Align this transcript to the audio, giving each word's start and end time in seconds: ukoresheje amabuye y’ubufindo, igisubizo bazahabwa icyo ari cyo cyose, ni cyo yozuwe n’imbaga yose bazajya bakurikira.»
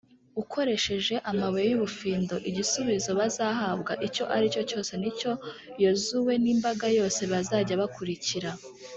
ukoresheje 0.41 1.15
amabuye 1.29 1.65
y’ubufindo, 1.69 2.35
igisubizo 2.49 3.09
bazahabwa 3.19 3.93
icyo 4.07 4.23
ari 4.35 4.47
cyo 4.53 4.61
cyose, 4.69 4.91
ni 5.01 5.11
cyo 5.19 5.31
yozuwe 5.83 6.33
n’imbaga 6.43 6.85
yose 6.97 7.21
bazajya 7.31 7.81
bakurikira.» 7.83 8.49